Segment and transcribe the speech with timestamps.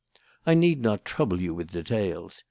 [0.47, 2.39] I need not trouble you with details.